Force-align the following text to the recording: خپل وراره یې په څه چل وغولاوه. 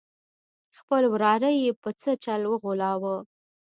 خپل 0.79 1.03
وراره 1.13 1.49
یې 1.61 1.69
په 1.81 1.89
څه 2.01 2.11
چل 2.23 2.41
وغولاوه. 2.47 3.15